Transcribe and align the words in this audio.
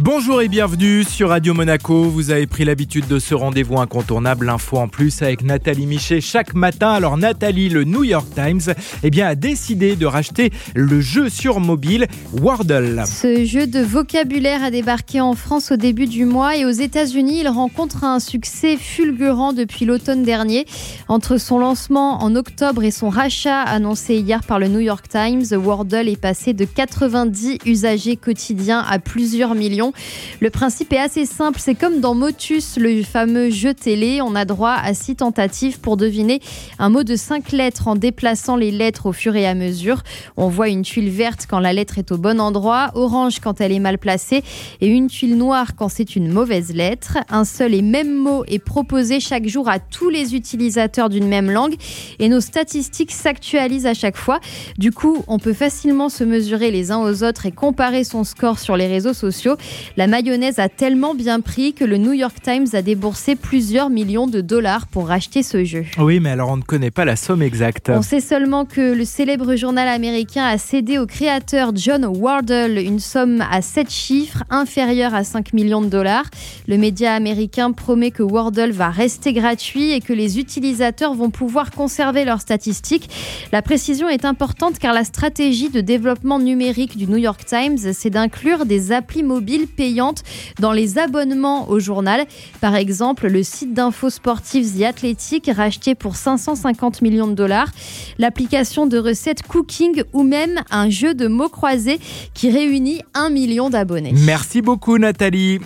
Bonjour 0.00 0.40
et 0.40 0.46
bienvenue 0.46 1.02
sur 1.02 1.30
Radio 1.30 1.54
Monaco. 1.54 2.04
Vous 2.04 2.30
avez 2.30 2.46
pris 2.46 2.64
l'habitude 2.64 3.08
de 3.08 3.18
ce 3.18 3.34
rendez-vous 3.34 3.80
incontournable, 3.80 4.46
l'info 4.46 4.76
en 4.76 4.86
plus 4.86 5.22
avec 5.22 5.42
Nathalie 5.42 5.86
Michet 5.86 6.20
chaque 6.20 6.54
matin. 6.54 6.90
Alors 6.92 7.16
Nathalie, 7.16 7.68
le 7.68 7.82
New 7.82 8.04
York 8.04 8.28
Times, 8.32 8.60
eh 9.02 9.10
bien, 9.10 9.26
a 9.26 9.34
décidé 9.34 9.96
de 9.96 10.06
racheter 10.06 10.52
le 10.76 11.00
jeu 11.00 11.28
sur 11.28 11.58
mobile 11.58 12.06
Wordle. 12.32 13.02
Ce 13.08 13.44
jeu 13.44 13.66
de 13.66 13.80
vocabulaire 13.80 14.62
a 14.62 14.70
débarqué 14.70 15.20
en 15.20 15.34
France 15.34 15.72
au 15.72 15.76
début 15.76 16.06
du 16.06 16.26
mois 16.26 16.56
et 16.56 16.64
aux 16.64 16.70
États-Unis, 16.70 17.40
il 17.40 17.48
rencontre 17.48 18.04
un 18.04 18.20
succès 18.20 18.76
fulgurant 18.76 19.52
depuis 19.52 19.84
l'automne 19.84 20.22
dernier. 20.22 20.64
Entre 21.08 21.38
son 21.38 21.58
lancement 21.58 22.22
en 22.22 22.36
octobre 22.36 22.84
et 22.84 22.92
son 22.92 23.08
rachat 23.08 23.62
annoncé 23.62 24.14
hier 24.14 24.44
par 24.44 24.60
le 24.60 24.68
New 24.68 24.78
York 24.78 25.08
Times, 25.08 25.44
Wordle 25.50 26.08
est 26.08 26.20
passé 26.20 26.52
de 26.52 26.66
90 26.66 27.58
usagers 27.66 28.14
quotidiens 28.14 28.84
à 28.88 29.00
plusieurs 29.00 29.56
millions. 29.56 29.87
Le 30.40 30.50
principe 30.50 30.92
est 30.92 30.98
assez 30.98 31.26
simple, 31.26 31.60
c'est 31.60 31.74
comme 31.74 32.00
dans 32.00 32.14
Motus, 32.14 32.76
le 32.76 33.02
fameux 33.02 33.50
jeu 33.50 33.74
télé, 33.74 34.20
on 34.22 34.34
a 34.34 34.44
droit 34.44 34.76
à 34.80 34.94
six 34.94 35.16
tentatives 35.16 35.80
pour 35.80 35.96
deviner 35.96 36.40
un 36.78 36.88
mot 36.88 37.02
de 37.02 37.16
cinq 37.16 37.52
lettres 37.52 37.88
en 37.88 37.96
déplaçant 37.96 38.56
les 38.56 38.70
lettres 38.70 39.06
au 39.06 39.12
fur 39.12 39.36
et 39.36 39.46
à 39.46 39.54
mesure. 39.54 40.02
On 40.36 40.48
voit 40.48 40.68
une 40.68 40.82
tuile 40.82 41.10
verte 41.10 41.46
quand 41.48 41.60
la 41.60 41.72
lettre 41.72 41.98
est 41.98 42.12
au 42.12 42.18
bon 42.18 42.40
endroit, 42.40 42.90
orange 42.94 43.40
quand 43.40 43.60
elle 43.60 43.72
est 43.72 43.78
mal 43.78 43.98
placée 43.98 44.42
et 44.80 44.86
une 44.86 45.08
tuile 45.08 45.36
noire 45.36 45.74
quand 45.76 45.88
c'est 45.88 46.16
une 46.16 46.32
mauvaise 46.32 46.72
lettre. 46.72 47.18
Un 47.28 47.44
seul 47.44 47.74
et 47.74 47.82
même 47.82 48.14
mot 48.14 48.44
est 48.46 48.58
proposé 48.58 49.20
chaque 49.20 49.46
jour 49.46 49.68
à 49.68 49.78
tous 49.78 50.08
les 50.10 50.34
utilisateurs 50.34 51.08
d'une 51.08 51.28
même 51.28 51.50
langue 51.50 51.74
et 52.18 52.28
nos 52.28 52.40
statistiques 52.40 53.12
s'actualisent 53.12 53.86
à 53.86 53.94
chaque 53.94 54.16
fois. 54.16 54.40
Du 54.78 54.92
coup, 54.92 55.24
on 55.26 55.38
peut 55.38 55.52
facilement 55.52 56.08
se 56.08 56.24
mesurer 56.24 56.70
les 56.70 56.90
uns 56.90 56.98
aux 56.98 57.24
autres 57.24 57.46
et 57.46 57.52
comparer 57.52 58.04
son 58.04 58.24
score 58.24 58.58
sur 58.58 58.76
les 58.76 58.86
réseaux 58.86 59.14
sociaux. 59.14 59.56
La 59.96 60.06
mayonnaise 60.06 60.58
a 60.58 60.68
tellement 60.68 61.14
bien 61.14 61.40
pris 61.40 61.74
que 61.74 61.84
le 61.84 61.98
New 61.98 62.12
York 62.12 62.36
Times 62.42 62.66
a 62.72 62.82
déboursé 62.82 63.36
plusieurs 63.36 63.90
millions 63.90 64.26
de 64.26 64.40
dollars 64.40 64.86
pour 64.86 65.08
racheter 65.08 65.42
ce 65.42 65.64
jeu. 65.64 65.84
Oui, 65.98 66.20
mais 66.20 66.30
alors 66.30 66.50
on 66.50 66.56
ne 66.56 66.62
connaît 66.62 66.90
pas 66.90 67.04
la 67.04 67.16
somme 67.16 67.42
exacte. 67.42 67.90
On 67.92 68.02
sait 68.02 68.20
seulement 68.20 68.64
que 68.64 68.94
le 68.94 69.04
célèbre 69.04 69.56
journal 69.56 69.88
américain 69.88 70.44
a 70.44 70.58
cédé 70.58 70.98
au 70.98 71.06
créateur 71.06 71.72
John 71.74 72.04
Wardle 72.04 72.78
une 72.78 73.00
somme 73.00 73.44
à 73.50 73.62
7 73.62 73.90
chiffres 73.90 74.44
inférieure 74.50 75.14
à 75.14 75.24
5 75.24 75.52
millions 75.52 75.82
de 75.82 75.88
dollars. 75.88 76.26
Le 76.66 76.76
média 76.76 77.14
américain 77.14 77.72
promet 77.72 78.10
que 78.10 78.22
Wordle 78.22 78.70
va 78.70 78.90
rester 78.90 79.32
gratuit 79.32 79.92
et 79.92 80.00
que 80.00 80.12
les 80.12 80.38
utilisateurs 80.38 81.14
vont 81.14 81.30
pouvoir 81.30 81.70
conserver 81.70 82.24
leurs 82.24 82.40
statistiques. 82.40 83.10
La 83.52 83.62
précision 83.62 84.08
est 84.08 84.24
importante 84.24 84.78
car 84.78 84.92
la 84.92 85.04
stratégie 85.04 85.70
de 85.70 85.80
développement 85.80 86.38
numérique 86.38 86.96
du 86.96 87.06
New 87.06 87.16
York 87.16 87.44
Times, 87.44 87.78
c'est 87.92 88.10
d'inclure 88.10 88.66
des 88.66 88.92
applis 88.92 89.22
mobiles 89.22 89.57
payantes 89.66 90.22
dans 90.60 90.72
les 90.72 90.98
abonnements 90.98 91.68
au 91.68 91.78
journal. 91.78 92.26
Par 92.60 92.74
exemple, 92.74 93.28
le 93.28 93.42
site 93.42 93.74
d'infos 93.74 94.10
sportives 94.10 94.78
The 94.78 94.82
Athletic, 94.82 95.50
racheté 95.54 95.94
pour 95.94 96.16
550 96.16 97.02
millions 97.02 97.26
de 97.26 97.34
dollars, 97.34 97.70
l'application 98.18 98.86
de 98.86 98.98
recettes 98.98 99.42
Cooking 99.42 100.02
ou 100.12 100.22
même 100.22 100.60
un 100.70 100.90
jeu 100.90 101.14
de 101.14 101.26
mots 101.26 101.48
croisés 101.48 101.98
qui 102.34 102.50
réunit 102.50 103.02
un 103.14 103.30
million 103.30 103.70
d'abonnés. 103.70 104.12
Merci 104.14 104.62
beaucoup 104.62 104.98
Nathalie. 104.98 105.60